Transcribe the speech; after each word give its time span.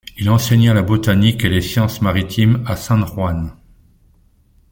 Il 0.17 0.31
enseigna 0.31 0.73
la 0.73 0.81
botanique 0.81 1.45
et 1.45 1.49
les 1.49 1.61
sciences 1.61 2.01
maritimes 2.01 2.63
à 2.65 2.75
San 2.75 3.05
Juan. 3.05 3.51